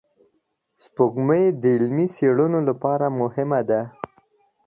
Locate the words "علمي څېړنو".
1.75-2.59